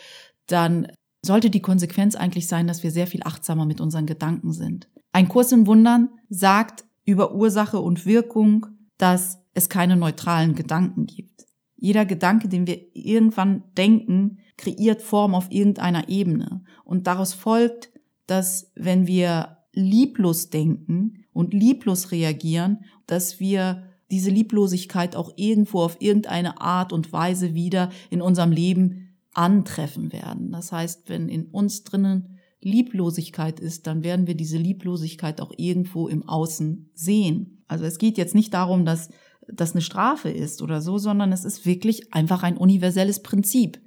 dann 0.48 0.88
sollte 1.25 1.50
die 1.50 1.62
Konsequenz 1.62 2.15
eigentlich 2.15 2.48
sein, 2.48 2.67
dass 2.67 2.84
wir 2.84 2.91
sehr 2.91 3.08
viel 3.08 3.24
achtsamer 3.24 3.65
mit 3.65 3.82
unseren 3.82 4.05
Gedanken 4.05 4.53
sind. 4.53 4.88
Ein 5.12 5.27
Kurs 5.27 5.51
in 5.51 5.67
Wundern 5.67 6.10
sagt 6.29 6.86
über 7.05 7.36
Ursache 7.36 7.79
und 7.79 8.05
Wirkung, 8.05 8.67
dass 8.98 9.39
es 9.53 9.70
keine 9.70 9.96
neutralen 9.96 10.55
Gedanken 10.55 11.05
gibt. 11.05 11.46
Jeder 11.77 12.05
Gedanke, 12.05 12.48
den 12.48 12.67
wir 12.67 12.79
irgendwann 12.94 13.63
denken, 13.77 14.39
kreiert 14.58 15.01
Form 15.01 15.36
auf 15.36 15.51
irgendeiner 15.51 16.10
Ebene. 16.10 16.63
Und 16.84 17.08
daraus 17.08 17.34
folgt, 17.34 17.91
dass 18.27 18.72
wenn 18.75 19.08
wir 19.08 19.58
lieblos 19.74 20.50
denken 20.50 21.25
und 21.34 21.53
lieblos 21.53 22.12
reagieren, 22.12 22.86
dass 23.08 23.39
wir 23.39 23.84
diese 24.12 24.29
Lieblosigkeit 24.29 25.15
auch 25.15 25.34
irgendwo 25.36 25.82
auf 25.82 25.98
irgendeine 26.00 26.62
Art 26.62 26.94
und 26.94 27.12
Weise 27.12 27.53
wieder 27.53 27.89
in 28.10 28.22
unserem 28.22 28.51
Leben 28.51 29.04
antreffen 29.35 30.11
werden. 30.11 30.51
Das 30.51 30.71
heißt, 30.71 31.09
wenn 31.09 31.29
in 31.29 31.45
uns 31.45 31.83
drinnen 31.83 32.39
Lieblosigkeit 32.61 33.59
ist, 33.59 33.85
dann 33.85 34.03
werden 34.03 34.27
wir 34.27 34.35
diese 34.35 34.57
Lieblosigkeit 34.57 35.39
auch 35.39 35.51
irgendwo 35.55 36.07
im 36.07 36.27
Außen 36.27 36.89
sehen. 36.93 37.63
Also 37.67 37.85
es 37.85 37.99
geht 37.99 38.17
jetzt 38.17 38.33
nicht 38.33 38.53
darum, 38.53 38.85
dass 38.85 39.09
das 39.47 39.73
eine 39.73 39.81
Strafe 39.81 40.29
ist 40.29 40.61
oder 40.61 40.81
so, 40.81 40.97
sondern 40.97 41.31
es 41.31 41.45
ist 41.45 41.65
wirklich 41.65 42.13
einfach 42.13 42.43
ein 42.43 42.57
universelles 42.57 43.21
Prinzip. 43.21 43.79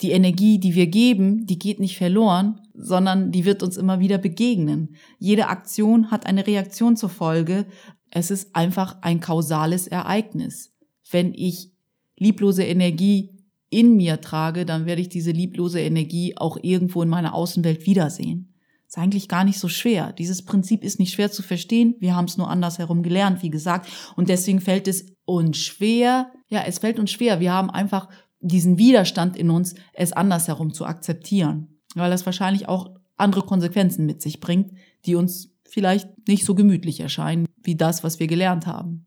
Die 0.00 0.10
Energie, 0.10 0.58
die 0.58 0.74
wir 0.74 0.88
geben, 0.88 1.46
die 1.46 1.58
geht 1.58 1.78
nicht 1.78 1.96
verloren, 1.96 2.60
sondern 2.74 3.30
die 3.30 3.44
wird 3.44 3.62
uns 3.62 3.76
immer 3.76 4.00
wieder 4.00 4.18
begegnen. 4.18 4.96
Jede 5.18 5.46
Aktion 5.46 6.10
hat 6.10 6.26
eine 6.26 6.46
Reaktion 6.46 6.96
zur 6.96 7.10
Folge. 7.10 7.66
Es 8.10 8.32
ist 8.32 8.56
einfach 8.56 9.00
ein 9.02 9.20
kausales 9.20 9.86
Ereignis. 9.86 10.72
Wenn 11.08 11.32
ich 11.32 11.70
lieblose 12.16 12.64
Energie 12.64 13.33
in 13.74 13.96
mir 13.96 14.20
trage, 14.20 14.64
dann 14.64 14.86
werde 14.86 15.02
ich 15.02 15.08
diese 15.08 15.32
lieblose 15.32 15.80
Energie 15.80 16.36
auch 16.36 16.56
irgendwo 16.62 17.02
in 17.02 17.08
meiner 17.08 17.34
Außenwelt 17.34 17.86
wiedersehen. 17.86 18.54
Ist 18.86 18.98
eigentlich 18.98 19.28
gar 19.28 19.42
nicht 19.42 19.58
so 19.58 19.68
schwer. 19.68 20.12
Dieses 20.12 20.44
Prinzip 20.44 20.84
ist 20.84 21.00
nicht 21.00 21.12
schwer 21.12 21.32
zu 21.32 21.42
verstehen. 21.42 21.96
Wir 21.98 22.14
haben 22.14 22.26
es 22.26 22.36
nur 22.36 22.48
andersherum 22.48 23.02
gelernt, 23.02 23.42
wie 23.42 23.50
gesagt. 23.50 23.88
Und 24.14 24.28
deswegen 24.28 24.60
fällt 24.60 24.86
es 24.86 25.06
uns 25.24 25.58
schwer. 25.58 26.30
Ja, 26.48 26.62
es 26.62 26.78
fällt 26.78 27.00
uns 27.00 27.10
schwer. 27.10 27.40
Wir 27.40 27.52
haben 27.52 27.68
einfach 27.68 28.08
diesen 28.38 28.78
Widerstand 28.78 29.36
in 29.36 29.50
uns, 29.50 29.74
es 29.92 30.12
andersherum 30.12 30.72
zu 30.72 30.86
akzeptieren. 30.86 31.80
Weil 31.96 32.12
das 32.12 32.26
wahrscheinlich 32.26 32.68
auch 32.68 32.94
andere 33.16 33.42
Konsequenzen 33.42 34.06
mit 34.06 34.22
sich 34.22 34.38
bringt, 34.38 34.70
die 35.04 35.16
uns 35.16 35.50
vielleicht 35.68 36.28
nicht 36.28 36.44
so 36.44 36.54
gemütlich 36.54 37.00
erscheinen, 37.00 37.48
wie 37.64 37.74
das, 37.74 38.04
was 38.04 38.20
wir 38.20 38.28
gelernt 38.28 38.68
haben. 38.68 39.06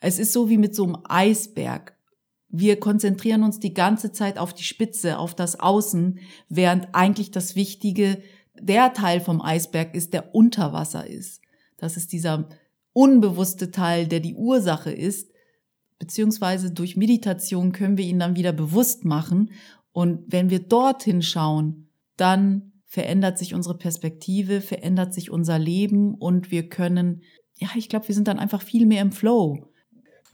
Es 0.00 0.18
ist 0.18 0.32
so 0.32 0.48
wie 0.48 0.58
mit 0.58 0.74
so 0.74 0.82
einem 0.82 0.98
Eisberg. 1.04 1.96
Wir 2.52 2.78
konzentrieren 2.78 3.42
uns 3.42 3.60
die 3.60 3.72
ganze 3.72 4.12
Zeit 4.12 4.38
auf 4.38 4.52
die 4.52 4.62
Spitze, 4.62 5.18
auf 5.18 5.34
das 5.34 5.58
Außen, 5.58 6.20
während 6.50 6.94
eigentlich 6.94 7.30
das 7.30 7.56
Wichtige, 7.56 8.22
der 8.60 8.92
Teil 8.92 9.20
vom 9.20 9.40
Eisberg 9.40 9.94
ist, 9.94 10.12
der 10.12 10.34
unter 10.34 10.74
Wasser 10.74 11.06
ist. 11.06 11.40
Das 11.78 11.96
ist 11.96 12.12
dieser 12.12 12.50
unbewusste 12.92 13.70
Teil, 13.70 14.06
der 14.06 14.20
die 14.20 14.34
Ursache 14.34 14.92
ist, 14.92 15.32
beziehungsweise 15.98 16.70
durch 16.70 16.94
Meditation 16.94 17.72
können 17.72 17.96
wir 17.96 18.04
ihn 18.04 18.18
dann 18.18 18.36
wieder 18.36 18.52
bewusst 18.52 19.06
machen. 19.06 19.50
Und 19.92 20.20
wenn 20.26 20.50
wir 20.50 20.60
dorthin 20.60 21.22
schauen, 21.22 21.88
dann 22.18 22.72
verändert 22.84 23.38
sich 23.38 23.54
unsere 23.54 23.78
Perspektive, 23.78 24.60
verändert 24.60 25.14
sich 25.14 25.30
unser 25.30 25.58
Leben 25.58 26.14
und 26.14 26.50
wir 26.50 26.68
können, 26.68 27.22
ja, 27.56 27.68
ich 27.76 27.88
glaube, 27.88 28.08
wir 28.08 28.14
sind 28.14 28.28
dann 28.28 28.38
einfach 28.38 28.60
viel 28.60 28.84
mehr 28.84 29.00
im 29.00 29.12
Flow. 29.12 29.71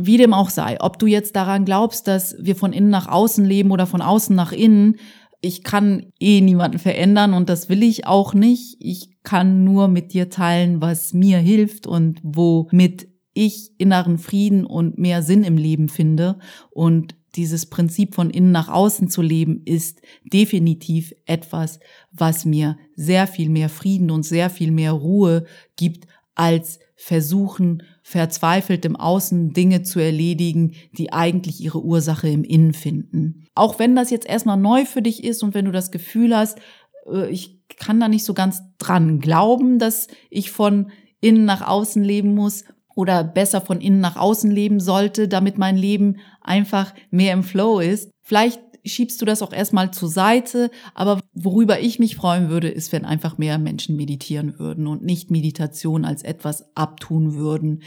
Wie 0.01 0.17
dem 0.17 0.33
auch 0.33 0.49
sei, 0.49 0.81
ob 0.81 0.99
du 1.01 1.07
jetzt 1.07 1.35
daran 1.35 1.65
glaubst, 1.65 2.07
dass 2.07 2.37
wir 2.39 2.55
von 2.55 2.73
innen 2.73 2.91
nach 2.91 3.09
außen 3.09 3.45
leben 3.45 3.73
oder 3.73 3.87
von 3.87 4.01
außen 4.01 4.35
nach 4.35 4.53
innen, 4.53 4.97
ich 5.41 5.63
kann 5.63 6.13
eh 6.19 6.41
niemanden 6.41 6.79
verändern 6.79 7.35
und 7.35 7.49
das 7.49 7.69
will 7.69 7.83
ich 7.83 8.07
auch 8.07 8.35
nicht. 8.35 8.77
Ich 8.81 9.11
kann 9.23 9.65
nur 9.65 9.89
mit 9.89 10.13
dir 10.13 10.31
teilen, 10.31 10.81
was 10.81 11.13
mir 11.15 11.39
hilft 11.39 11.87
und 11.87 12.21
womit 12.23 13.09
ich 13.35 13.71
inneren 13.79 14.19
Frieden 14.19 14.65
und 14.65 14.99
mehr 14.99 15.23
Sinn 15.23 15.45
im 15.45 15.57
Leben 15.57 15.89
finde. 15.89 16.39
Und 16.71 17.15
dieses 17.37 17.67
Prinzip 17.67 18.15
von 18.17 18.31
innen 18.31 18.51
nach 18.51 18.69
außen 18.69 19.09
zu 19.09 19.23
leben 19.23 19.63
ist 19.65 20.01
definitiv 20.25 21.13
etwas, 21.25 21.79
was 22.11 22.45
mir 22.45 22.77
sehr 22.97 23.29
viel 23.29 23.49
mehr 23.49 23.69
Frieden 23.69 24.11
und 24.11 24.25
sehr 24.25 24.51
viel 24.51 24.73
mehr 24.73 24.93
Ruhe 24.93 25.45
gibt, 25.77 26.07
als 26.35 26.81
versuchen, 26.97 27.85
verzweifelt 28.09 28.87
im 28.87 28.97
Außen 28.97 29.53
Dinge 29.53 29.83
zu 29.83 30.01
erledigen, 30.01 30.73
die 30.97 31.13
eigentlich 31.13 31.61
ihre 31.61 31.85
Ursache 31.85 32.27
im 32.27 32.43
Innen 32.43 32.73
finden. 32.73 33.45
Auch 33.55 33.79
wenn 33.79 33.95
das 33.95 34.09
jetzt 34.09 34.27
erstmal 34.27 34.57
neu 34.57 34.87
für 34.87 35.03
dich 35.03 35.23
ist 35.23 35.43
und 35.43 35.53
wenn 35.53 35.67
du 35.67 35.73
das 35.73 35.91
Gefühl 35.91 36.35
hast, 36.35 36.59
äh, 37.07 37.29
ich 37.29 37.61
kann 37.77 38.01
da 38.01 38.09
nicht 38.09 38.25
so 38.25 38.33
ganz 38.33 38.63
dran 38.79 39.21
glauben, 39.21 39.79
dass 39.79 40.09
ich 40.31 40.51
von 40.51 40.91
innen 41.21 41.45
nach 41.45 41.61
außen 41.61 42.03
leben 42.03 42.35
muss 42.35 42.65
oder 42.95 43.23
besser 43.23 43.61
von 43.61 43.83
innen 43.83 44.01
nach 44.01 44.17
außen 44.17 44.51
leben 44.51 44.81
sollte, 44.81 45.29
damit 45.29 45.59
mein 45.59 45.77
Leben 45.77 46.17
einfach 46.41 46.95
mehr 47.11 47.35
im 47.35 47.43
Flow 47.43 47.79
ist. 47.79 48.11
Vielleicht 48.23 48.59
schiebst 48.89 49.21
du 49.21 49.25
das 49.25 49.43
auch 49.43 49.53
erstmal 49.53 49.93
zur 49.93 50.09
Seite. 50.09 50.71
Aber 50.95 51.21
worüber 51.33 51.81
ich 51.81 51.99
mich 51.99 52.17
freuen 52.17 52.49
würde, 52.49 52.69
ist, 52.69 52.93
wenn 52.93 53.05
einfach 53.05 53.39
mehr 53.39 53.59
Menschen 53.59 53.97
meditieren 53.97 54.59
würden 54.59 54.87
und 54.87 55.03
nicht 55.03 55.31
Meditation 55.31 56.05
als 56.05 56.23
etwas 56.23 56.77
abtun 56.77 57.35
würden, 57.35 57.83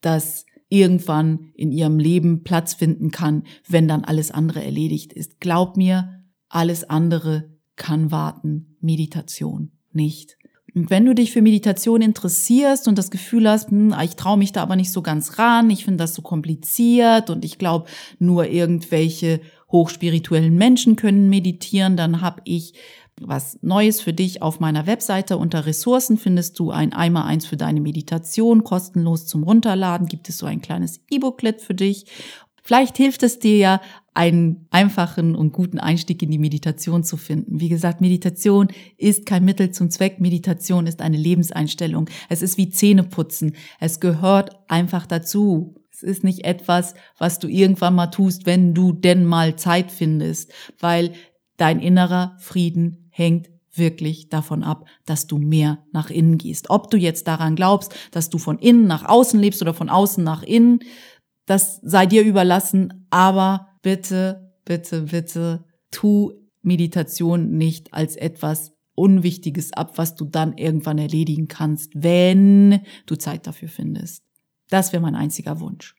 das 0.00 0.46
irgendwann 0.68 1.52
in 1.54 1.70
ihrem 1.70 1.98
Leben 1.98 2.44
Platz 2.44 2.74
finden 2.74 3.10
kann, 3.10 3.44
wenn 3.68 3.88
dann 3.88 4.04
alles 4.04 4.30
andere 4.30 4.64
erledigt 4.64 5.12
ist. 5.12 5.38
Glaub 5.38 5.76
mir, 5.76 6.22
alles 6.48 6.84
andere 6.84 7.50
kann 7.76 8.10
warten. 8.10 8.76
Meditation 8.80 9.72
nicht. 9.92 10.38
Und 10.74 10.88
wenn 10.88 11.04
du 11.04 11.14
dich 11.14 11.32
für 11.32 11.42
Meditation 11.42 12.00
interessierst 12.00 12.88
und 12.88 12.96
das 12.96 13.10
Gefühl 13.10 13.48
hast, 13.48 13.70
hm, 13.70 13.94
ich 14.02 14.16
traue 14.16 14.38
mich 14.38 14.52
da 14.52 14.62
aber 14.62 14.76
nicht 14.76 14.90
so 14.90 15.02
ganz 15.02 15.38
ran, 15.38 15.68
ich 15.68 15.84
finde 15.84 15.98
das 15.98 16.14
so 16.14 16.22
kompliziert 16.22 17.28
und 17.28 17.44
ich 17.44 17.58
glaube, 17.58 17.88
nur 18.18 18.48
irgendwelche 18.48 19.40
hochspirituellen 19.72 20.54
Menschen 20.54 20.96
können 20.96 21.28
meditieren, 21.28 21.96
dann 21.96 22.20
habe 22.20 22.42
ich 22.44 22.74
was 23.20 23.58
Neues 23.62 24.00
für 24.00 24.12
dich 24.12 24.42
auf 24.42 24.60
meiner 24.60 24.86
Webseite. 24.86 25.36
Unter 25.36 25.66
Ressourcen 25.66 26.18
findest 26.18 26.58
du 26.58 26.70
ein 26.70 26.92
Eimer 26.92 27.24
eins 27.24 27.46
für 27.46 27.56
deine 27.56 27.80
Meditation, 27.80 28.64
kostenlos 28.64 29.26
zum 29.26 29.42
Runterladen. 29.42 30.06
Gibt 30.06 30.28
es 30.28 30.38
so 30.38 30.46
ein 30.46 30.62
kleines 30.62 31.00
E-Booklet 31.10 31.60
für 31.60 31.74
dich. 31.74 32.06
Vielleicht 32.62 32.96
hilft 32.96 33.22
es 33.22 33.38
dir 33.38 33.56
ja, 33.56 33.80
einen 34.14 34.66
einfachen 34.70 35.34
und 35.34 35.52
guten 35.52 35.78
Einstieg 35.78 36.22
in 36.22 36.30
die 36.30 36.38
Meditation 36.38 37.02
zu 37.02 37.16
finden. 37.16 37.60
Wie 37.60 37.68
gesagt, 37.68 38.00
Meditation 38.00 38.68
ist 38.98 39.24
kein 39.26 39.44
Mittel 39.44 39.70
zum 39.70 39.90
Zweck. 39.90 40.20
Meditation 40.20 40.86
ist 40.86 41.00
eine 41.00 41.16
Lebenseinstellung. 41.16 42.08
Es 42.28 42.42
ist 42.42 42.58
wie 42.58 42.68
Zähneputzen. 42.68 43.56
Es 43.80 44.00
gehört 44.00 44.50
einfach 44.68 45.06
dazu. 45.06 45.74
Es 46.02 46.08
ist 46.08 46.24
nicht 46.24 46.44
etwas, 46.44 46.94
was 47.18 47.38
du 47.38 47.48
irgendwann 47.48 47.94
mal 47.94 48.08
tust, 48.08 48.46
wenn 48.46 48.74
du 48.74 48.92
denn 48.92 49.24
mal 49.24 49.56
Zeit 49.56 49.92
findest, 49.92 50.52
weil 50.80 51.12
dein 51.56 51.80
innerer 51.80 52.36
Frieden 52.38 53.08
hängt 53.10 53.50
wirklich 53.74 54.28
davon 54.28 54.62
ab, 54.62 54.86
dass 55.06 55.26
du 55.26 55.38
mehr 55.38 55.84
nach 55.92 56.10
innen 56.10 56.38
gehst. 56.38 56.70
Ob 56.70 56.90
du 56.90 56.96
jetzt 56.96 57.26
daran 57.26 57.56
glaubst, 57.56 57.94
dass 58.10 58.30
du 58.30 58.38
von 58.38 58.58
innen 58.58 58.86
nach 58.86 59.08
außen 59.08 59.38
lebst 59.38 59.62
oder 59.62 59.74
von 59.74 59.88
außen 59.88 60.22
nach 60.22 60.42
innen, 60.42 60.80
das 61.46 61.80
sei 61.82 62.06
dir 62.06 62.22
überlassen, 62.22 63.06
aber 63.10 63.68
bitte, 63.82 64.52
bitte, 64.64 65.02
bitte 65.02 65.64
tu 65.90 66.32
Meditation 66.62 67.56
nicht 67.56 67.92
als 67.92 68.16
etwas 68.16 68.72
Unwichtiges 68.94 69.72
ab, 69.72 69.96
was 69.96 70.14
du 70.14 70.26
dann 70.26 70.56
irgendwann 70.58 70.98
erledigen 70.98 71.48
kannst, 71.48 71.92
wenn 71.94 72.80
du 73.06 73.16
Zeit 73.16 73.46
dafür 73.46 73.68
findest. 73.68 74.22
Das 74.72 74.94
wäre 74.94 75.02
mein 75.02 75.14
einziger 75.14 75.60
Wunsch. 75.60 75.94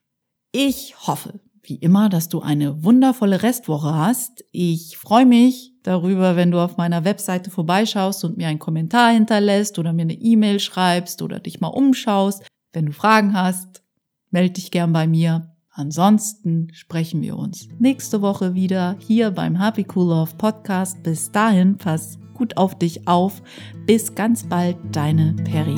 Ich 0.51 0.95
hoffe, 1.05 1.39
wie 1.61 1.75
immer, 1.75 2.09
dass 2.09 2.27
du 2.27 2.41
eine 2.41 2.83
wundervolle 2.83 3.43
Restwoche 3.43 3.93
hast. 3.93 4.43
Ich 4.51 4.97
freue 4.97 5.27
mich 5.27 5.73
darüber, 5.83 6.35
wenn 6.35 6.49
du 6.49 6.59
auf 6.59 6.75
meiner 6.77 7.05
Webseite 7.05 7.51
vorbeischaust 7.51 8.25
und 8.25 8.37
mir 8.37 8.47
einen 8.47 8.57
Kommentar 8.57 9.11
hinterlässt 9.11 9.77
oder 9.77 9.93
mir 9.93 10.01
eine 10.01 10.13
E-Mail 10.13 10.59
schreibst 10.59 11.21
oder 11.21 11.39
dich 11.39 11.61
mal 11.61 11.67
umschaust. 11.67 12.47
Wenn 12.71 12.87
du 12.87 12.93
Fragen 12.93 13.33
hast, 13.33 13.83
melde 14.31 14.53
dich 14.53 14.71
gern 14.71 14.91
bei 14.91 15.05
mir. 15.05 15.51
Ansonsten 15.69 16.69
sprechen 16.73 17.21
wir 17.21 17.37
uns 17.37 17.67
nächste 17.77 18.23
Woche 18.23 18.55
wieder 18.55 18.95
hier 18.99 19.29
beim 19.29 19.55
Happy 19.55 19.85
Cool 19.93 20.09
Love 20.09 20.35
Podcast. 20.39 21.03
Bis 21.03 21.31
dahin, 21.31 21.77
pass 21.77 22.17
gut 22.33 22.57
auf 22.57 22.75
dich 22.77 23.07
auf. 23.07 23.43
Bis 23.85 24.15
ganz 24.15 24.43
bald, 24.49 24.77
deine 24.91 25.35
Perry. 25.43 25.75